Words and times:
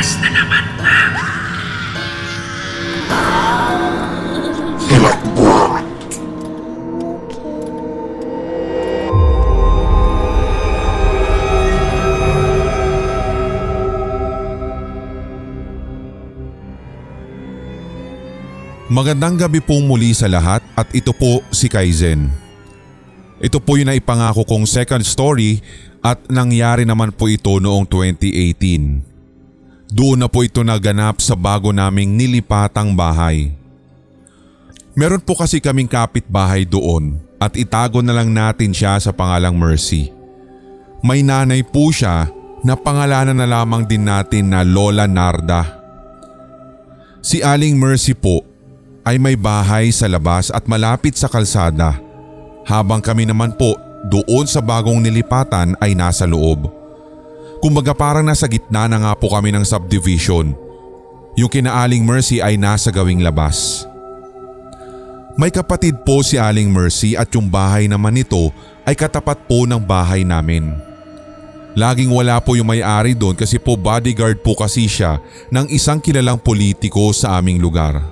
Bukas 0.00 0.16
na 0.24 0.32
naman 0.32 0.64
na. 0.80 0.96
Magandang 18.88 19.36
gabi 19.36 19.60
po 19.60 19.84
muli 19.84 20.16
sa 20.16 20.32
lahat 20.32 20.64
at 20.80 20.88
ito 20.96 21.12
po 21.12 21.44
si 21.52 21.68
Kaizen. 21.68 22.32
Ito 23.36 23.60
po 23.60 23.76
yung 23.76 23.92
naipangako 23.92 24.48
kong 24.48 24.64
second 24.64 25.04
story 25.04 25.60
at 26.00 26.24
nangyari 26.32 26.88
naman 26.88 27.12
po 27.12 27.28
ito 27.28 27.60
noong 27.60 27.84
2018. 27.84 29.09
Doon 29.90 30.22
na 30.22 30.30
po 30.30 30.46
ito 30.46 30.62
naganap 30.62 31.18
sa 31.18 31.34
bago 31.34 31.74
naming 31.74 32.14
nilipatang 32.14 32.94
bahay. 32.94 33.50
Meron 34.94 35.18
po 35.18 35.34
kasi 35.34 35.58
kaming 35.58 35.90
kapitbahay 35.90 36.62
doon 36.62 37.18
at 37.42 37.58
itago 37.58 37.98
na 37.98 38.14
lang 38.14 38.30
natin 38.30 38.70
siya 38.70 39.02
sa 39.02 39.10
pangalang 39.10 39.58
Mercy. 39.58 40.14
May 41.02 41.26
nanay 41.26 41.66
po 41.66 41.90
siya 41.90 42.30
na 42.62 42.78
pangalanan 42.78 43.34
na 43.34 43.50
lamang 43.50 43.82
din 43.82 44.06
natin 44.06 44.54
na 44.54 44.62
Lola 44.62 45.10
Narda. 45.10 45.66
Si 47.18 47.42
Aling 47.42 47.74
Mercy 47.74 48.14
po 48.14 48.46
ay 49.02 49.18
may 49.18 49.34
bahay 49.34 49.90
sa 49.90 50.06
labas 50.06 50.54
at 50.54 50.70
malapit 50.70 51.18
sa 51.18 51.26
kalsada 51.26 51.98
habang 52.62 53.02
kami 53.02 53.26
naman 53.26 53.56
po 53.58 53.74
doon 54.06 54.46
sa 54.46 54.62
bagong 54.62 55.02
nilipatan 55.02 55.74
ay 55.82 55.98
nasa 55.98 56.30
loob. 56.30 56.79
Kumbaga 57.60 57.92
parang 57.92 58.24
nasa 58.24 58.48
gitna 58.48 58.88
na 58.88 58.96
nga 58.96 59.12
po 59.12 59.28
kami 59.28 59.52
ng 59.52 59.64
subdivision. 59.68 60.56
Yung 61.36 61.52
kinaaling 61.52 62.02
Mercy 62.02 62.40
ay 62.40 62.56
nasa 62.56 62.88
gawing 62.88 63.20
labas. 63.20 63.84
May 65.36 65.52
kapatid 65.52 66.00
po 66.04 66.20
si 66.20 66.36
Aling 66.36 66.68
Mercy 66.68 67.14
at 67.14 67.30
yung 67.32 67.48
bahay 67.48 67.86
naman 67.88 68.16
nito 68.16 68.52
ay 68.84 68.96
katapat 68.96 69.44
po 69.48 69.64
ng 69.68 69.80
bahay 69.80 70.26
namin. 70.26 70.74
Laging 71.78 72.10
wala 72.10 72.42
po 72.42 72.58
yung 72.58 72.66
may-ari 72.66 73.14
doon 73.14 73.38
kasi 73.38 73.56
po 73.56 73.78
bodyguard 73.78 74.42
po 74.42 74.58
kasi 74.58 74.90
siya 74.90 75.22
ng 75.54 75.70
isang 75.70 76.02
kilalang 76.02 76.36
politiko 76.36 77.14
sa 77.14 77.38
aming 77.38 77.62
lugar. 77.62 78.02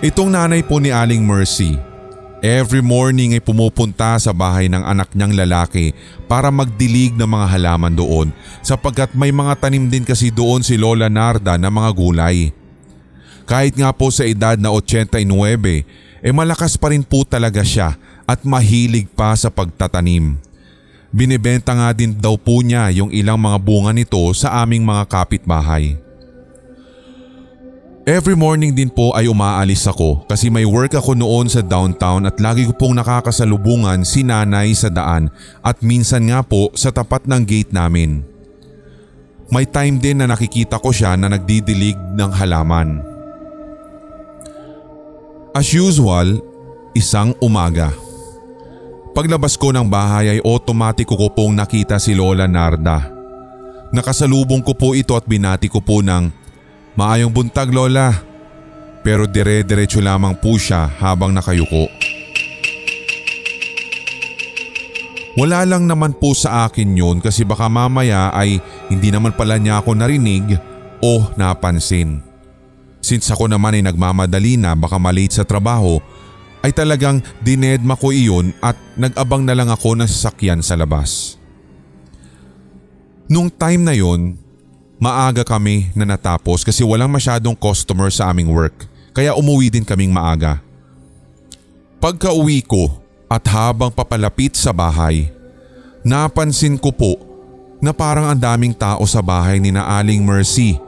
Itong 0.00 0.32
nanay 0.32 0.64
po 0.64 0.80
ni 0.80 0.94
Aling 0.94 1.20
Mercy, 1.26 1.76
every 2.44 2.82
morning 2.84 3.34
ay 3.34 3.42
pumupunta 3.42 4.14
sa 4.18 4.30
bahay 4.30 4.70
ng 4.70 4.82
anak 4.82 5.10
niyang 5.14 5.34
lalaki 5.34 5.90
para 6.30 6.54
magdilig 6.54 7.14
ng 7.18 7.26
mga 7.26 7.46
halaman 7.58 7.94
doon 7.94 8.28
sapagkat 8.62 9.10
may 9.14 9.34
mga 9.34 9.58
tanim 9.58 9.90
din 9.90 10.06
kasi 10.06 10.30
doon 10.30 10.62
si 10.62 10.78
Lola 10.78 11.10
Narda 11.10 11.58
na 11.58 11.70
mga 11.70 11.90
gulay. 11.94 12.54
Kahit 13.48 13.74
nga 13.74 13.90
po 13.96 14.12
sa 14.12 14.28
edad 14.28 14.60
na 14.60 14.68
89, 14.70 15.24
eh 16.20 16.32
malakas 16.36 16.76
pa 16.76 16.92
rin 16.92 17.00
po 17.00 17.24
talaga 17.24 17.64
siya 17.64 17.96
at 18.28 18.44
mahilig 18.44 19.08
pa 19.16 19.32
sa 19.32 19.48
pagtatanim. 19.48 20.36
Binibenta 21.08 21.72
nga 21.72 21.88
din 21.96 22.12
daw 22.12 22.36
po 22.36 22.60
niya 22.60 22.92
yung 22.92 23.08
ilang 23.08 23.40
mga 23.40 23.56
bunga 23.56 23.96
nito 23.96 24.20
sa 24.36 24.60
aming 24.60 24.84
mga 24.84 25.08
kapitbahay. 25.08 25.96
Every 28.08 28.32
morning 28.32 28.72
din 28.72 28.88
po 28.88 29.12
ay 29.12 29.28
umaalis 29.28 29.84
ako 29.84 30.24
kasi 30.24 30.48
may 30.48 30.64
work 30.64 30.96
ako 30.96 31.12
noon 31.12 31.44
sa 31.44 31.60
downtown 31.60 32.24
at 32.24 32.40
lagi 32.40 32.64
ko 32.64 32.72
pong 32.72 32.96
nakakasalubungan 32.96 34.00
si 34.00 34.24
nanay 34.24 34.72
sa 34.72 34.88
daan 34.88 35.28
at 35.60 35.84
minsan 35.84 36.24
nga 36.24 36.40
po 36.40 36.72
sa 36.72 36.88
tapat 36.88 37.28
ng 37.28 37.44
gate 37.44 37.68
namin. 37.68 38.24
May 39.52 39.68
time 39.68 40.00
din 40.00 40.24
na 40.24 40.26
nakikita 40.32 40.80
ko 40.80 40.88
siya 40.88 41.20
na 41.20 41.28
nagdidilig 41.28 42.00
ng 42.16 42.32
halaman. 42.32 43.04
As 45.52 45.68
usual, 45.76 46.40
isang 46.96 47.36
umaga. 47.44 47.92
Paglabas 49.12 49.52
ko 49.60 49.68
ng 49.68 49.84
bahay 49.84 50.32
ay 50.32 50.40
otomatiko 50.40 51.12
ko 51.12 51.28
pong 51.28 51.52
nakita 51.52 52.00
si 52.00 52.16
Lola 52.16 52.48
Narda. 52.48 53.04
Nakasalubong 53.92 54.64
ko 54.64 54.72
po 54.72 54.96
ito 54.96 55.12
at 55.12 55.28
binati 55.28 55.68
ko 55.68 55.84
po 55.84 56.00
ng 56.00 56.47
Maayong 56.98 57.30
buntag 57.30 57.70
Lola. 57.70 58.10
Pero 59.06 59.30
dire-diretso 59.30 60.02
lamang 60.02 60.34
po 60.34 60.58
siya 60.58 60.90
habang 60.98 61.30
nakayuko. 61.30 61.86
Wala 65.38 65.62
lang 65.62 65.86
naman 65.86 66.18
po 66.18 66.34
sa 66.34 66.66
akin 66.66 66.98
yun 66.98 67.22
kasi 67.22 67.46
baka 67.46 67.70
mamaya 67.70 68.34
ay 68.34 68.58
hindi 68.90 69.14
naman 69.14 69.38
pala 69.38 69.54
niya 69.54 69.78
ako 69.78 69.94
narinig 69.94 70.58
o 70.98 71.30
napansin. 71.38 72.18
Since 72.98 73.30
ako 73.30 73.46
naman 73.46 73.78
ay 73.78 73.86
nagmamadali 73.86 74.58
na 74.58 74.74
baka 74.74 74.98
malate 74.98 75.38
sa 75.38 75.46
trabaho 75.46 76.02
ay 76.66 76.74
talagang 76.74 77.22
dinedma 77.46 77.94
ko 77.94 78.10
iyon 78.10 78.50
at 78.58 78.74
nag-abang 78.98 79.46
na 79.46 79.54
lang 79.54 79.70
ako 79.70 79.94
ng 79.94 80.10
sasakyan 80.10 80.58
sa 80.58 80.74
labas. 80.74 81.38
Nung 83.30 83.46
time 83.46 83.86
na 83.86 83.94
yon, 83.94 84.47
maaga 84.98 85.46
kami 85.46 85.94
na 85.94 86.02
natapos 86.02 86.66
kasi 86.66 86.82
walang 86.82 87.10
masyadong 87.10 87.54
customer 87.54 88.10
sa 88.10 88.30
aming 88.34 88.50
work 88.50 88.86
kaya 89.14 89.34
umuwi 89.34 89.70
din 89.72 89.82
kaming 89.82 90.14
maaga. 90.14 90.62
Pagka 91.98 92.30
uwi 92.30 92.62
ko 92.62 93.02
at 93.26 93.42
habang 93.50 93.90
papalapit 93.90 94.54
sa 94.54 94.70
bahay, 94.70 95.34
napansin 96.06 96.78
ko 96.78 96.94
po 96.94 97.18
na 97.82 97.90
parang 97.90 98.30
ang 98.30 98.38
daming 98.38 98.74
tao 98.74 99.02
sa 99.06 99.18
bahay 99.18 99.58
ni 99.58 99.74
na 99.74 99.86
Aling 99.98 100.22
Mercy 100.22 100.78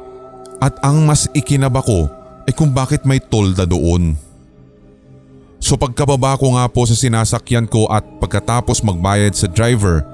at 0.62 0.78
ang 0.82 1.03
mas 1.03 1.26
ikinaba 1.34 1.82
ko 1.82 2.06
ay 2.47 2.54
kung 2.54 2.70
bakit 2.70 3.03
may 3.03 3.19
tolda 3.19 3.66
doon. 3.66 4.15
So 5.60 5.75
pagkababa 5.75 6.38
ko 6.38 6.54
nga 6.54 6.66
po 6.70 6.87
sa 6.87 6.94
sinasakyan 6.94 7.66
ko 7.66 7.91
at 7.91 8.06
pagkatapos 8.22 8.81
magbayad 8.81 9.34
sa 9.34 9.50
driver, 9.50 10.06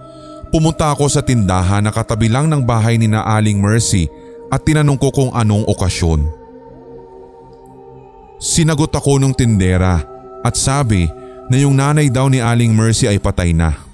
pumunta 0.50 0.90
ako 0.92 1.10
sa 1.10 1.22
tindahan 1.22 1.82
na 1.82 1.92
katabi 1.94 2.30
lang 2.30 2.46
ng 2.46 2.62
bahay 2.62 2.96
ni 2.96 3.10
na 3.10 3.22
Aling 3.22 3.58
Mercy 3.58 4.06
at 4.50 4.62
tinanong 4.62 4.98
ko 4.98 5.10
kung 5.10 5.30
anong 5.34 5.66
okasyon. 5.66 6.26
Sinagot 8.36 8.92
ako 8.92 9.16
nung 9.16 9.32
tindera 9.32 10.04
at 10.44 10.54
sabi 10.54 11.08
na 11.48 11.56
yung 11.56 11.74
nanay 11.78 12.12
daw 12.12 12.28
ni 12.28 12.38
Aling 12.42 12.74
Mercy 12.74 13.08
ay 13.08 13.16
patay 13.16 13.56
na. 13.56 13.86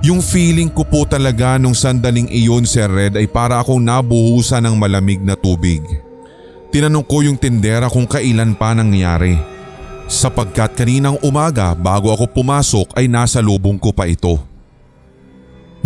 Yung 0.00 0.24
feeling 0.24 0.72
ko 0.72 0.80
po 0.80 1.04
talaga 1.04 1.60
nung 1.60 1.76
sandaling 1.76 2.32
iyon 2.32 2.64
Sir 2.64 2.88
Red 2.88 3.20
ay 3.20 3.28
para 3.28 3.60
akong 3.60 3.84
nabuhusan 3.84 4.64
ng 4.64 4.76
malamig 4.80 5.20
na 5.20 5.36
tubig. 5.36 5.84
Tinanong 6.72 7.04
ko 7.04 7.20
yung 7.20 7.36
tindera 7.36 7.84
kung 7.92 8.08
kailan 8.08 8.56
pa 8.56 8.72
nangyari. 8.72 9.36
Sapagkat 10.10 10.74
kaninang 10.74 11.22
umaga 11.22 11.70
bago 11.70 12.10
ako 12.10 12.26
pumasok 12.34 12.98
ay 12.98 13.06
nasa 13.06 13.38
lubong 13.38 13.78
ko 13.78 13.94
pa 13.94 14.10
ito. 14.10 14.42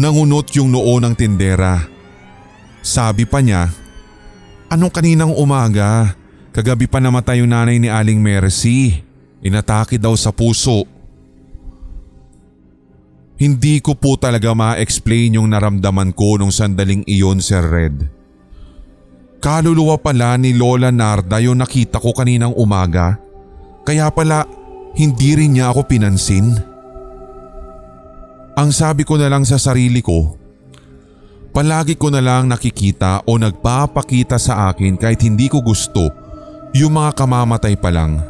Nangunot 0.00 0.48
yung 0.56 0.72
noo 0.72 0.96
ng 0.96 1.12
tindera. 1.12 1.84
Sabi 2.80 3.28
pa 3.28 3.44
niya, 3.44 3.68
Anong 4.72 4.90
kaninang 4.90 5.36
umaga? 5.36 6.16
Kagabi 6.56 6.88
pa 6.88 7.04
namatay 7.04 7.44
yung 7.44 7.52
nanay 7.52 7.76
ni 7.76 7.92
Aling 7.92 8.18
Mercy. 8.18 8.96
Inatake 9.44 10.00
daw 10.00 10.16
sa 10.16 10.32
puso. 10.32 10.88
Hindi 13.36 13.84
ko 13.84 13.92
po 13.92 14.16
talaga 14.16 14.56
ma-explain 14.56 15.36
yung 15.36 15.52
naramdaman 15.52 16.16
ko 16.16 16.40
nung 16.40 16.54
sandaling 16.54 17.04
iyon 17.04 17.44
Sir 17.44 17.66
Red. 17.66 18.08
Kaluluwa 19.44 20.00
pala 20.00 20.40
ni 20.40 20.56
Lola 20.56 20.88
Narda 20.88 21.36
yung 21.44 21.60
nakita 21.60 22.00
ko 22.00 22.16
kaninang 22.16 22.56
umaga. 22.56 23.20
Kaya 23.84 24.08
pala 24.08 24.48
hindi 24.96 25.36
rin 25.36 25.54
niya 25.54 25.68
ako 25.70 25.84
pinansin. 25.84 26.56
Ang 28.54 28.70
sabi 28.70 29.04
ko 29.04 29.20
na 29.20 29.28
lang 29.28 29.44
sa 29.44 29.60
sarili 29.60 30.00
ko, 30.00 30.38
palagi 31.50 31.98
ko 31.98 32.08
na 32.08 32.22
lang 32.22 32.46
nakikita 32.48 33.26
o 33.28 33.36
nagpapakita 33.36 34.40
sa 34.40 34.72
akin 34.72 34.96
kahit 34.96 35.20
hindi 35.26 35.50
ko 35.50 35.60
gusto 35.60 36.08
yung 36.72 36.96
mga 36.96 37.12
kamamatay 37.18 37.74
pa 37.76 37.90
lang. 37.90 38.22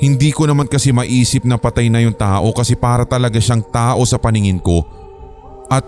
Hindi 0.00 0.32
ko 0.32 0.48
naman 0.48 0.64
kasi 0.64 0.96
maisip 0.96 1.44
na 1.44 1.60
patay 1.60 1.92
na 1.92 2.00
yung 2.00 2.16
tao 2.16 2.48
kasi 2.56 2.72
para 2.72 3.04
talaga 3.04 3.36
siyang 3.36 3.60
tao 3.68 4.00
sa 4.08 4.16
paningin 4.16 4.56
ko. 4.56 4.80
At 5.68 5.84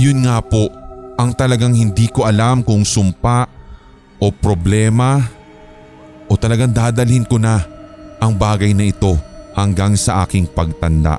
yun 0.00 0.26
nga 0.26 0.42
po 0.42 0.66
ang 1.14 1.30
talagang 1.30 1.70
hindi 1.70 2.10
ko 2.10 2.26
alam 2.26 2.66
kung 2.66 2.82
sumpa 2.82 3.46
o 4.18 4.34
problema 4.34 5.22
o 6.26 6.34
talagang 6.34 6.74
dadalhin 6.74 7.22
ko 7.22 7.38
na 7.38 7.73
ang 8.22 8.34
bagay 8.34 8.74
na 8.74 8.90
ito 8.90 9.18
hanggang 9.54 9.94
sa 9.94 10.26
aking 10.26 10.50
pagtanda. 10.50 11.18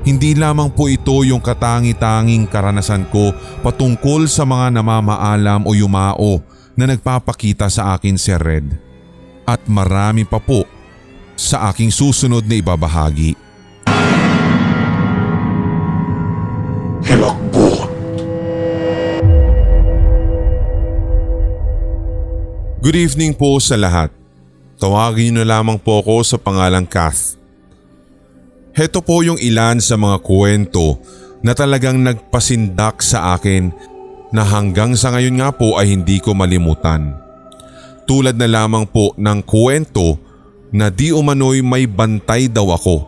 Hindi 0.00 0.32
lamang 0.32 0.72
po 0.72 0.88
ito 0.88 1.12
yung 1.28 1.44
katangi-tanging 1.44 2.48
karanasan 2.48 3.04
ko 3.12 3.36
patungkol 3.60 4.24
sa 4.26 4.48
mga 4.48 4.80
namamaalam 4.80 5.68
o 5.68 5.76
yumao 5.76 6.40
na 6.72 6.88
nagpapakita 6.88 7.68
sa 7.68 7.92
akin 7.92 8.16
si 8.16 8.32
Red 8.32 8.80
at 9.44 9.60
marami 9.68 10.24
pa 10.24 10.40
po 10.40 10.64
sa 11.36 11.72
aking 11.72 11.88
susunod 11.88 12.44
na 12.44 12.60
ibabahagi. 12.60 13.36
Good 22.80 22.96
evening 22.96 23.36
po 23.36 23.60
sa 23.60 23.76
lahat. 23.76 24.08
Tawagin 24.80 25.36
niyo 25.36 25.44
na 25.44 25.60
lamang 25.60 25.76
po 25.76 26.00
ako 26.00 26.24
sa 26.24 26.40
pangalang 26.40 26.88
Kath. 26.88 27.36
Heto 28.72 29.04
po 29.04 29.20
yung 29.20 29.36
ilan 29.36 29.84
sa 29.84 30.00
mga 30.00 30.16
kwento 30.24 30.96
na 31.44 31.52
talagang 31.52 32.00
nagpasindak 32.00 33.04
sa 33.04 33.36
akin 33.36 33.68
na 34.32 34.48
hanggang 34.48 34.96
sa 34.96 35.12
ngayon 35.12 35.44
nga 35.44 35.52
po 35.52 35.76
ay 35.76 35.92
hindi 35.92 36.24
ko 36.24 36.32
malimutan. 36.32 37.20
Tulad 38.08 38.40
na 38.40 38.48
lamang 38.48 38.88
po 38.88 39.12
ng 39.12 39.44
kwento 39.44 40.16
na 40.72 40.88
di 40.88 41.12
umano'y 41.12 41.60
may 41.60 41.84
bantay 41.84 42.48
daw 42.48 42.72
ako 42.72 43.04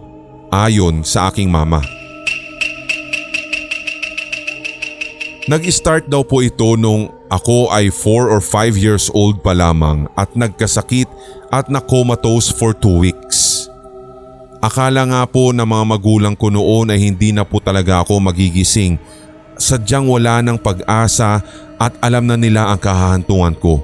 ayon 0.52 1.00
sa 1.00 1.32
aking 1.32 1.48
mama. 1.48 1.80
Nag-start 5.48 6.12
daw 6.12 6.28
po 6.28 6.44
ito 6.44 6.76
nung 6.76 7.08
ako 7.32 7.72
ay 7.72 7.88
4 7.88 8.28
or 8.28 8.44
5 8.44 8.76
years 8.76 9.08
old 9.16 9.40
pa 9.40 9.56
lamang 9.56 10.04
at 10.12 10.36
nagkasakit 10.36 11.08
at 11.48 11.72
na-comatose 11.72 12.52
for 12.52 12.76
2 12.76 13.08
weeks. 13.08 13.64
Akala 14.60 15.08
nga 15.08 15.24
po 15.24 15.48
ng 15.50 15.64
mga 15.64 15.84
magulang 15.88 16.36
ko 16.36 16.52
noon 16.52 16.92
ay 16.92 17.00
hindi 17.00 17.32
na 17.32 17.48
po 17.48 17.56
talaga 17.56 18.04
ako 18.04 18.20
magigising. 18.20 19.00
Sadyang 19.56 20.12
wala 20.12 20.44
ng 20.44 20.60
pag-asa 20.60 21.40
at 21.80 21.92
alam 22.04 22.28
na 22.28 22.36
nila 22.36 22.68
ang 22.68 22.78
kahahantungan 22.78 23.56
ko. 23.56 23.80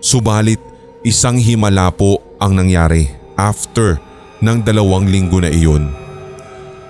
Subalit 0.00 0.58
isang 1.04 1.36
himala 1.36 1.92
po 1.92 2.24
ang 2.40 2.56
nangyari 2.56 3.12
after 3.36 4.00
ng 4.40 4.64
dalawang 4.64 5.04
linggo 5.04 5.36
na 5.36 5.52
iyon. 5.52 5.92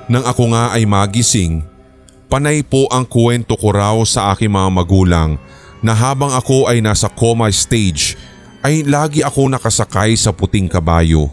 Nang 0.07 0.23
ako 0.23 0.55
nga 0.55 0.71
ay 0.71 0.87
magising, 0.87 1.67
Panay 2.31 2.63
po 2.63 2.87
ang 2.95 3.03
kwento 3.11 3.59
ko 3.59 3.75
raw 3.75 3.99
sa 4.07 4.31
aking 4.31 4.55
mga 4.55 4.71
magulang 4.71 5.35
na 5.81 5.97
habang 5.97 6.33
ako 6.33 6.69
ay 6.69 6.85
nasa 6.85 7.09
coma 7.09 7.49
stage 7.53 8.17
ay 8.61 8.85
lagi 8.85 9.25
ako 9.25 9.49
nakasakay 9.49 10.13
sa 10.17 10.33
puting 10.33 10.69
kabayo. 10.69 11.33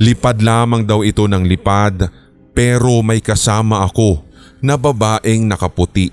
Lipad 0.00 0.42
lamang 0.42 0.82
daw 0.82 1.06
ito 1.06 1.26
ng 1.26 1.46
lipad 1.46 2.10
pero 2.50 2.98
may 3.00 3.22
kasama 3.22 3.86
ako 3.86 4.26
na 4.58 4.74
babaeng 4.74 5.46
nakaputi. 5.46 6.10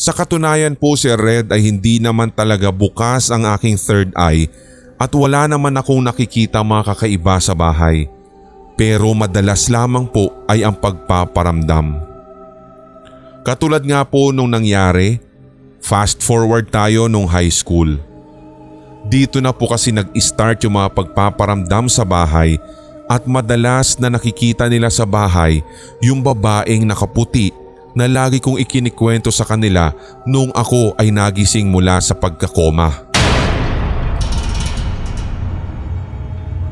Sa 0.00 0.16
katunayan 0.16 0.74
po 0.74 0.96
si 0.96 1.12
Red 1.12 1.52
ay 1.52 1.60
hindi 1.60 2.00
naman 2.00 2.32
talaga 2.32 2.72
bukas 2.72 3.28
ang 3.28 3.44
aking 3.44 3.76
third 3.76 4.10
eye 4.16 4.48
at 4.96 5.12
wala 5.12 5.44
naman 5.44 5.76
akong 5.76 6.00
nakikita 6.00 6.64
mga 6.64 6.92
kakaiba 6.92 7.36
sa 7.36 7.52
bahay. 7.52 8.08
Pero 8.80 9.12
madalas 9.12 9.68
lamang 9.68 10.08
po 10.08 10.32
ay 10.48 10.64
ang 10.64 10.72
pagpaparamdam. 10.72 12.00
Katulad 13.44 13.84
nga 13.84 14.00
po 14.08 14.32
nung 14.32 14.48
nangyari, 14.48 15.20
fast 15.80 16.20
forward 16.20 16.68
tayo 16.68 17.08
nung 17.08 17.26
high 17.26 17.50
school. 17.50 17.98
Dito 19.08 19.40
na 19.40 19.50
po 19.50 19.72
kasi 19.72 19.90
nag-start 19.90 20.62
yung 20.64 20.76
mga 20.76 20.92
pagpaparamdam 20.92 21.88
sa 21.88 22.04
bahay 22.04 22.60
at 23.10 23.26
madalas 23.26 23.98
na 23.98 24.12
nakikita 24.12 24.70
nila 24.70 24.92
sa 24.92 25.02
bahay 25.02 25.64
yung 25.98 26.22
babaeng 26.22 26.86
nakaputi 26.86 27.50
na 27.90 28.06
lagi 28.06 28.38
kong 28.38 28.60
ikinikwento 28.62 29.34
sa 29.34 29.42
kanila 29.42 29.90
nung 30.22 30.54
ako 30.54 30.94
ay 30.94 31.10
nagising 31.10 31.66
mula 31.66 31.98
sa 31.98 32.14
pagkakoma. 32.14 33.10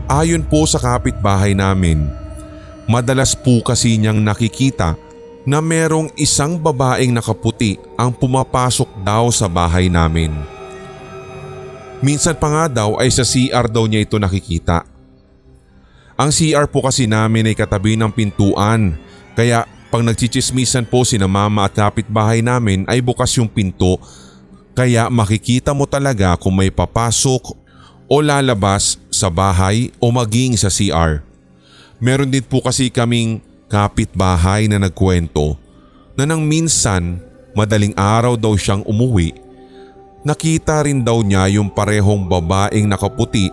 Ayon 0.08 0.40
po 0.46 0.64
sa 0.64 0.80
kapitbahay 0.80 1.52
namin, 1.52 2.08
madalas 2.88 3.36
po 3.36 3.60
kasi 3.60 3.98
niyang 4.00 4.22
nakikita 4.24 4.96
na 5.48 5.64
merong 5.64 6.12
isang 6.20 6.60
babaeng 6.60 7.08
nakaputi 7.08 7.80
ang 7.96 8.12
pumapasok 8.12 9.00
daw 9.00 9.32
sa 9.32 9.48
bahay 9.48 9.88
namin. 9.88 10.28
Minsan 12.04 12.36
pa 12.36 12.52
nga 12.52 12.64
daw 12.68 13.00
ay 13.00 13.08
sa 13.08 13.24
CR 13.24 13.64
daw 13.64 13.88
niya 13.88 14.04
ito 14.04 14.20
nakikita. 14.20 14.84
Ang 16.20 16.28
CR 16.36 16.68
po 16.68 16.84
kasi 16.84 17.08
namin 17.08 17.48
ay 17.48 17.56
katabi 17.56 17.96
ng 17.96 18.12
pintuan 18.12 19.00
kaya 19.32 19.64
pag 19.88 20.04
nagchichismisan 20.04 20.84
po 20.84 21.08
si 21.08 21.16
na 21.16 21.24
mama 21.24 21.64
at 21.64 21.72
kapitbahay 21.72 22.44
namin 22.44 22.84
ay 22.84 23.00
bukas 23.00 23.32
yung 23.40 23.48
pinto 23.48 23.96
kaya 24.76 25.08
makikita 25.08 25.72
mo 25.72 25.88
talaga 25.88 26.36
kung 26.36 26.60
may 26.60 26.68
papasok 26.68 27.56
o 28.04 28.20
lalabas 28.20 29.00
sa 29.08 29.32
bahay 29.32 29.88
o 29.96 30.12
maging 30.12 30.60
sa 30.60 30.68
CR. 30.68 31.24
Meron 31.98 32.28
din 32.28 32.44
po 32.44 32.60
kasi 32.60 32.92
kaming 32.92 33.47
kapitbahay 33.68 34.66
na 34.66 34.80
nagkwento 34.80 35.54
na 36.16 36.24
nang 36.24 36.42
minsan 36.42 37.20
madaling 37.54 37.94
araw 37.94 38.34
daw 38.34 38.56
siyang 38.56 38.82
umuwi, 38.88 39.36
nakita 40.26 40.82
rin 40.88 41.04
daw 41.04 41.22
niya 41.22 41.46
yung 41.60 41.70
parehong 41.70 42.26
babaeng 42.26 42.88
nakaputi 42.90 43.52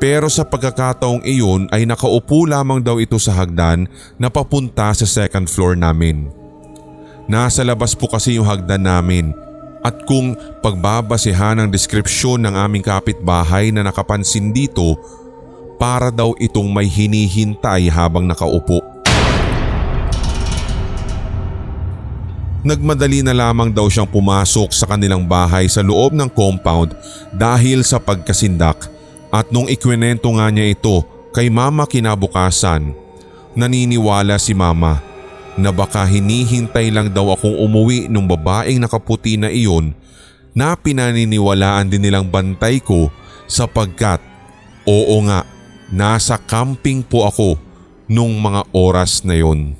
pero 0.00 0.32
sa 0.32 0.48
pagkakataong 0.48 1.20
iyon 1.28 1.68
ay 1.68 1.84
nakaupo 1.84 2.48
lamang 2.48 2.80
daw 2.80 2.96
ito 2.96 3.20
sa 3.20 3.36
hagdan 3.36 3.84
na 4.16 4.32
papunta 4.32 4.96
sa 4.96 5.04
second 5.04 5.44
floor 5.44 5.76
namin. 5.76 6.32
Nasa 7.28 7.60
labas 7.60 7.92
po 7.92 8.08
kasi 8.08 8.40
yung 8.40 8.48
hagdan 8.48 8.88
namin 8.88 9.36
at 9.84 10.04
kung 10.08 10.36
pagbabasehan 10.64 11.60
ng 11.60 11.68
deskripsyon 11.68 12.48
ng 12.48 12.54
aming 12.56 12.84
kapitbahay 12.84 13.72
na 13.72 13.84
nakapansin 13.84 14.52
dito, 14.52 14.96
para 15.80 16.12
daw 16.12 16.36
itong 16.36 16.68
may 16.68 16.84
hinihintay 16.84 17.88
habang 17.88 18.28
nakaupo. 18.28 18.99
Nagmadali 22.60 23.24
na 23.24 23.32
lamang 23.32 23.72
daw 23.72 23.88
siyang 23.88 24.04
pumasok 24.04 24.76
sa 24.76 24.84
kanilang 24.84 25.24
bahay 25.24 25.64
sa 25.64 25.80
loob 25.80 26.12
ng 26.12 26.28
compound 26.28 26.92
dahil 27.32 27.80
sa 27.80 27.96
pagkasindak 27.96 28.84
at 29.32 29.48
nung 29.48 29.64
ikwenento 29.64 30.28
nga 30.36 30.52
niya 30.52 30.76
ito 30.76 31.00
kay 31.32 31.48
mama 31.48 31.88
kinabukasan, 31.88 32.92
naniniwala 33.56 34.36
si 34.36 34.52
mama 34.52 35.00
na 35.56 35.72
baka 35.72 36.04
hinihintay 36.04 36.92
lang 36.92 37.08
daw 37.08 37.32
akong 37.32 37.56
umuwi 37.56 38.12
nung 38.12 38.28
babaeng 38.28 38.76
nakaputi 38.76 39.40
na 39.40 39.48
iyon 39.48 39.96
na 40.52 40.76
pinaniniwalaan 40.76 41.88
din 41.88 42.04
nilang 42.04 42.28
bantay 42.28 42.76
ko 42.76 43.08
sapagkat 43.48 44.20
oo 44.84 45.16
nga 45.24 45.48
nasa 45.88 46.36
camping 46.36 47.00
po 47.00 47.24
ako 47.24 47.56
nung 48.04 48.36
mga 48.36 48.68
oras 48.76 49.24
na 49.24 49.40
yon. 49.40 49.72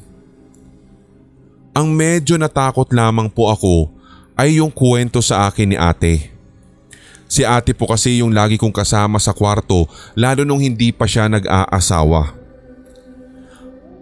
Ang 1.70 1.94
medyo 1.94 2.34
natakot 2.34 2.90
lamang 2.90 3.30
po 3.30 3.46
ako 3.46 3.94
ay 4.34 4.58
yung 4.58 4.74
kwento 4.74 5.22
sa 5.22 5.46
akin 5.46 5.70
ni 5.70 5.78
ate. 5.78 6.34
Si 7.30 7.46
ate 7.46 7.70
po 7.78 7.86
kasi 7.86 8.18
yung 8.18 8.34
lagi 8.34 8.58
kong 8.58 8.74
kasama 8.74 9.22
sa 9.22 9.30
kwarto 9.30 9.86
lalo 10.18 10.42
nung 10.42 10.58
hindi 10.58 10.90
pa 10.90 11.06
siya 11.06 11.30
nag-aasawa. 11.30 12.34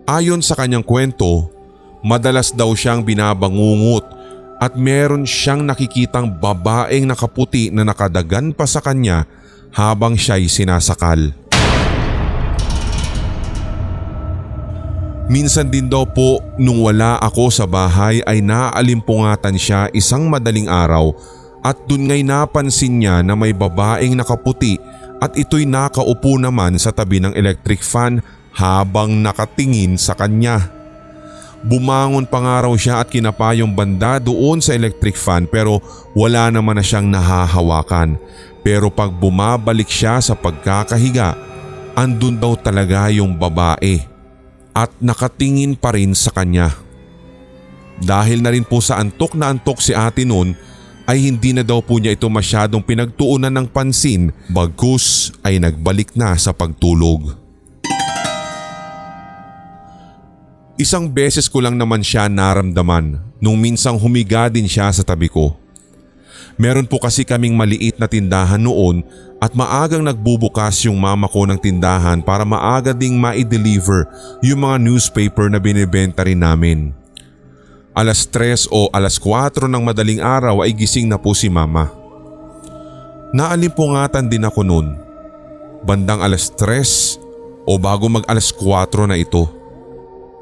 Ayon 0.09 0.41
sa 0.41 0.57
kanyang 0.57 0.81
kwento, 0.81 1.53
madalas 2.01 2.57
daw 2.57 2.73
siyang 2.73 3.05
binabangungot 3.05 4.09
at 4.57 4.73
meron 4.73 5.29
siyang 5.29 5.61
nakikitang 5.61 6.41
babaeng 6.41 7.05
nakaputi 7.05 7.69
na 7.69 7.85
nakadagan 7.85 8.57
pa 8.57 8.65
sa 8.65 8.81
kanya 8.81 9.29
habang 9.77 10.17
siya'y 10.17 10.49
sinasakal. 10.49 11.37
Minsan 15.28 15.68
din 15.68 15.92
daw 15.92 16.08
po 16.08 16.40
nung 16.56 16.80
wala 16.80 17.20
ako 17.20 17.52
sa 17.52 17.68
bahay 17.68 18.25
ay 18.25 18.40
naalimpungatan 18.40 19.61
siya 19.61 19.92
isang 19.92 20.25
madaling 20.25 20.73
araw 20.73 21.12
at 21.61 21.76
dun 21.85 22.08
ngay 22.08 22.25
napansin 22.25 22.97
niya 22.97 23.20
na 23.20 23.37
may 23.37 23.52
babaeng 23.52 24.16
nakaputi 24.16 24.80
at 25.20 25.37
ito'y 25.37 25.68
nakaupo 25.68 26.40
naman 26.40 26.80
sa 26.80 26.97
tabi 26.97 27.20
ng 27.20 27.37
electric 27.37 27.85
fan 27.85 28.25
habang 28.56 29.20
nakatingin 29.20 30.00
sa 30.00 30.16
kanya. 30.16 30.73
Bumangon 31.61 32.25
pa 32.25 32.40
nga 32.40 32.64
raw 32.64 32.73
siya 32.73 33.04
at 33.04 33.12
kinapa 33.12 33.52
yung 33.52 33.76
banda 33.76 34.16
doon 34.16 34.64
sa 34.64 34.73
electric 34.73 35.20
fan 35.20 35.44
pero 35.44 35.85
wala 36.16 36.49
naman 36.49 36.80
na 36.80 36.85
siyang 36.87 37.04
nahahawakan. 37.04 38.16
Pero 38.64 38.88
pag 38.88 39.12
bumabalik 39.12 39.92
siya 39.92 40.25
sa 40.25 40.32
pagkakahiga, 40.32 41.37
andun 41.92 42.40
daw 42.40 42.56
talaga 42.56 43.12
yung 43.12 43.37
babae 43.37 44.18
at 44.78 44.94
nakatingin 45.02 45.75
pa 45.75 45.90
rin 45.90 46.14
sa 46.14 46.30
kanya. 46.30 46.70
Dahil 47.99 48.38
na 48.38 48.54
rin 48.54 48.62
po 48.62 48.78
sa 48.78 49.02
antok 49.02 49.35
na 49.35 49.50
antok 49.50 49.82
si 49.82 49.90
ate 49.90 50.23
noon 50.23 50.54
ay 51.08 51.18
hindi 51.18 51.50
na 51.50 51.66
daw 51.66 51.82
po 51.82 51.99
niya 51.99 52.14
ito 52.14 52.30
masyadong 52.30 52.85
pinagtuunan 52.87 53.50
ng 53.50 53.66
pansin 53.66 54.30
bagkus 54.47 55.35
ay 55.42 55.58
nagbalik 55.58 56.14
na 56.14 56.38
sa 56.38 56.54
pagtulog. 56.54 57.35
Isang 60.78 61.11
beses 61.11 61.50
ko 61.50 61.58
lang 61.58 61.75
naman 61.75 62.06
siya 62.06 62.30
naramdaman 62.30 63.18
nung 63.42 63.58
minsang 63.58 63.99
humiga 63.99 64.47
din 64.47 64.70
siya 64.70 64.94
sa 64.94 65.02
tabi 65.02 65.26
ko. 65.26 65.58
Meron 66.59 66.91
po 66.91 66.99
kasi 66.99 67.23
kaming 67.23 67.55
maliit 67.55 68.03
na 68.03 68.11
tindahan 68.11 68.59
noon 68.59 69.07
at 69.38 69.55
maagang 69.55 70.03
nagbubukas 70.03 70.83
yung 70.91 70.99
mama 70.99 71.31
ko 71.31 71.47
ng 71.47 71.55
tindahan 71.55 72.19
para 72.19 72.43
maaga 72.43 72.91
ding 72.91 73.15
ma-deliver 73.15 74.11
yung 74.43 74.67
mga 74.67 74.77
newspaper 74.83 75.47
na 75.47 75.62
binibenta 75.62 76.27
rin 76.27 76.43
namin. 76.43 76.91
Alas 77.95 78.27
3 78.27 78.67
o 78.75 78.91
alas 78.91 79.23
4 79.23 79.71
ng 79.71 79.83
madaling 79.87 80.19
araw 80.19 80.67
ay 80.67 80.75
gising 80.75 81.07
na 81.07 81.15
po 81.15 81.31
si 81.31 81.47
mama. 81.47 81.95
Naalimpungatan 83.31 84.27
din 84.27 84.43
ako 84.43 84.67
noon. 84.67 84.99
Bandang 85.87 86.25
alas 86.25 86.50
tres 86.50 87.21
o 87.69 87.79
bago 87.79 88.11
mag 88.11 88.27
alas 88.27 88.50
4 88.50 89.07
na 89.07 89.15
ito. 89.15 89.47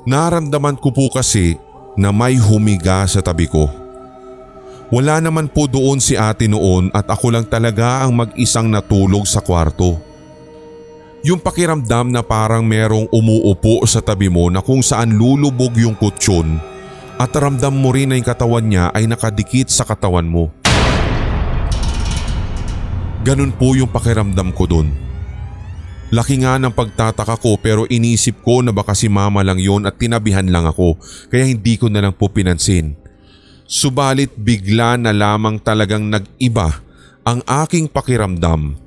Naramdaman 0.08 0.80
ko 0.80 0.94
po 0.94 1.12
kasi 1.12 1.58
na 1.98 2.14
may 2.14 2.38
humiga 2.40 3.04
sa 3.04 3.20
tabi 3.20 3.50
ko. 3.50 3.85
Wala 4.86 5.18
naman 5.18 5.50
po 5.50 5.66
doon 5.66 5.98
si 5.98 6.14
ate 6.14 6.46
noon 6.46 6.94
at 6.94 7.10
ako 7.10 7.34
lang 7.34 7.42
talaga 7.50 8.06
ang 8.06 8.14
mag-isang 8.14 8.70
natulog 8.70 9.26
sa 9.26 9.42
kwarto. 9.42 9.98
Yung 11.26 11.42
pakiramdam 11.42 12.14
na 12.14 12.22
parang 12.22 12.62
merong 12.62 13.10
umuupo 13.10 13.82
sa 13.82 13.98
tabi 13.98 14.30
mo 14.30 14.46
na 14.46 14.62
kung 14.62 14.86
saan 14.86 15.18
lulubog 15.18 15.74
yung 15.74 15.98
kutsyon 15.98 16.62
at 17.18 17.34
ramdam 17.34 17.74
mo 17.74 17.90
rin 17.90 18.14
na 18.14 18.14
yung 18.14 18.30
katawan 18.30 18.62
niya 18.62 18.94
ay 18.94 19.10
nakadikit 19.10 19.66
sa 19.74 19.82
katawan 19.82 20.22
mo. 20.22 20.54
Ganun 23.26 23.50
po 23.58 23.74
yung 23.74 23.90
pakiramdam 23.90 24.54
ko 24.54 24.70
doon. 24.70 24.94
Laki 26.14 26.46
nga 26.46 26.62
ng 26.62 26.70
pagtataka 26.70 27.42
ko 27.42 27.58
pero 27.58 27.90
inisip 27.90 28.38
ko 28.46 28.62
na 28.62 28.70
baka 28.70 28.94
si 28.94 29.10
mama 29.10 29.42
lang 29.42 29.58
yon 29.58 29.82
at 29.82 29.98
tinabihan 29.98 30.46
lang 30.46 30.62
ako 30.62 30.94
kaya 31.26 31.42
hindi 31.42 31.74
ko 31.74 31.90
na 31.90 32.06
lang 32.06 32.14
po 32.14 32.30
pinansin. 32.30 33.05
Subalit 33.66 34.30
bigla 34.38 34.94
na 34.94 35.10
lamang 35.10 35.58
talagang 35.58 36.06
nag-iba 36.06 36.78
ang 37.26 37.42
aking 37.42 37.90
pakiramdam. 37.90 38.78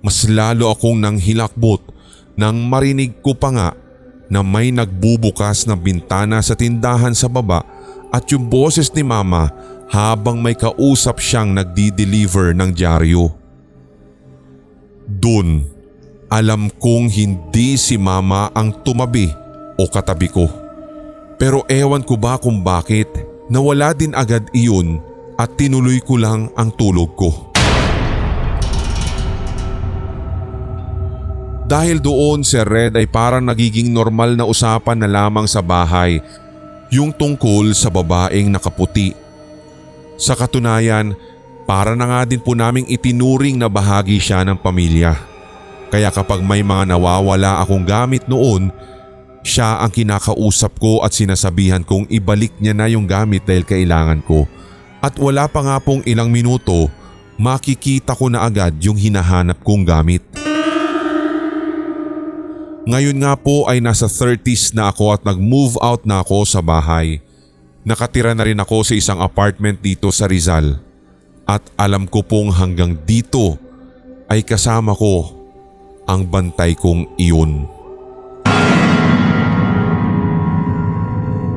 Mas 0.00 0.24
lalo 0.24 0.72
akong 0.72 0.96
nang 0.96 1.20
hilakbot 1.20 1.96
nang 2.36 2.68
marinig 2.68 3.16
ko 3.24 3.32
pa 3.32 3.48
nga 3.48 3.70
na 4.28 4.44
may 4.44 4.68
nagbubukas 4.68 5.64
na 5.64 5.72
bintana 5.72 6.44
sa 6.44 6.52
tindahan 6.52 7.16
sa 7.16 7.32
baba 7.32 7.64
at 8.12 8.28
yung 8.28 8.46
boses 8.46 8.92
ni 8.92 9.00
mama 9.00 9.48
habang 9.88 10.38
may 10.38 10.52
kausap 10.52 11.18
siyang 11.18 11.56
nagdi-deliver 11.56 12.52
ng 12.52 12.70
dyaryo. 12.76 13.32
Doon, 15.06 15.64
alam 16.28 16.68
kong 16.68 17.06
hindi 17.08 17.78
si 17.78 17.94
mama 17.96 18.50
ang 18.52 18.84
tumabi 18.84 19.30
o 19.78 19.86
katabi 19.86 20.28
ko. 20.28 20.50
Pero 21.38 21.62
ewan 21.70 22.02
ko 22.02 22.18
ba 22.18 22.36
kung 22.36 22.60
bakit 22.60 23.08
nawala 23.46 23.94
din 23.94 24.10
agad 24.14 24.50
iyon 24.50 24.98
at 25.38 25.54
tinuloy 25.54 26.02
ko 26.02 26.18
lang 26.18 26.50
ang 26.58 26.74
tulog 26.74 27.14
ko. 27.14 27.30
Dahil 31.66 31.98
doon 31.98 32.46
Sir 32.46 32.62
Red 32.62 32.94
ay 32.94 33.10
parang 33.10 33.42
nagiging 33.42 33.90
normal 33.90 34.38
na 34.38 34.46
usapan 34.46 35.02
na 35.02 35.10
lamang 35.10 35.50
sa 35.50 35.58
bahay 35.58 36.22
yung 36.94 37.10
tungkol 37.10 37.74
sa 37.74 37.90
babaeng 37.90 38.54
nakaputi. 38.54 39.10
Sa 40.14 40.38
katunayan, 40.38 41.18
para 41.66 41.98
na 41.98 42.06
nga 42.06 42.20
din 42.22 42.38
po 42.38 42.54
naming 42.54 42.86
itinuring 42.86 43.58
na 43.58 43.66
bahagi 43.66 44.22
siya 44.22 44.46
ng 44.46 44.62
pamilya. 44.62 45.18
Kaya 45.90 46.14
kapag 46.14 46.38
may 46.46 46.62
mga 46.62 46.94
nawawala 46.94 47.58
akong 47.66 47.82
gamit 47.82 48.22
noon, 48.30 48.70
siya 49.46 49.78
ang 49.78 49.94
kinakausap 49.94 50.82
ko 50.82 51.06
at 51.06 51.14
sinasabihan 51.14 51.86
kong 51.86 52.10
ibalik 52.10 52.50
niya 52.58 52.74
na 52.74 52.90
yung 52.90 53.06
gamit 53.06 53.46
dahil 53.46 53.62
kailangan 53.62 54.18
ko. 54.26 54.50
At 54.98 55.14
wala 55.22 55.46
pa 55.46 55.62
nga 55.62 55.78
pong 55.78 56.02
ilang 56.02 56.34
minuto, 56.34 56.90
makikita 57.38 58.18
ko 58.18 58.26
na 58.26 58.42
agad 58.42 58.74
yung 58.82 58.98
hinahanap 58.98 59.62
kong 59.62 59.86
gamit. 59.86 60.26
Ngayon 62.86 63.18
nga 63.22 63.38
po 63.38 63.66
ay 63.70 63.78
nasa 63.78 64.10
30s 64.10 64.74
na 64.74 64.90
ako 64.90 65.14
at 65.14 65.22
nag-move 65.22 65.78
out 65.78 66.02
na 66.02 66.26
ako 66.26 66.42
sa 66.42 66.58
bahay. 66.58 67.22
Nakatira 67.86 68.34
na 68.34 68.42
rin 68.42 68.58
ako 68.58 68.82
sa 68.82 68.94
isang 68.98 69.22
apartment 69.22 69.78
dito 69.78 70.10
sa 70.10 70.26
Rizal. 70.26 70.82
At 71.46 71.62
alam 71.78 72.10
ko 72.10 72.26
pong 72.26 72.50
hanggang 72.50 72.98
dito 73.06 73.58
ay 74.26 74.42
kasama 74.42 74.90
ko 74.94 75.30
ang 76.10 76.26
bantay 76.26 76.74
kong 76.74 77.14
iyon. 77.18 77.75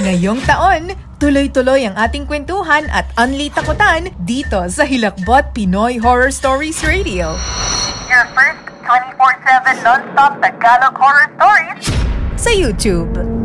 Ngayong 0.00 0.40
taon, 0.48 0.96
tuloy-tuloy 1.20 1.84
ang 1.84 1.92
ating 1.92 2.24
kwentuhan 2.24 2.88
at 2.88 3.04
unli 3.20 3.52
takutan 3.52 4.08
dito 4.24 4.64
sa 4.72 4.88
Hilakbot 4.88 5.52
Pinoy 5.52 6.00
Horror 6.00 6.32
Stories 6.32 6.80
Radio. 6.80 7.36
Your 8.08 8.24
first 8.32 8.64
24-7 8.88 9.84
non-stop 9.84 10.40
Tagalog 10.40 10.96
horror 10.96 11.28
stories 11.36 11.84
Sa 12.40 12.48
YouTube. 12.48 13.39